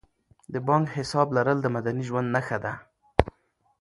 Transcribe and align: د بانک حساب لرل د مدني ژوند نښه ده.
د 0.53 0.55
بانک 0.67 0.85
حساب 0.97 1.27
لرل 1.37 1.57
د 1.61 1.67
مدني 1.75 2.03
ژوند 2.09 2.27
نښه 2.35 2.57
ده. 2.63 2.73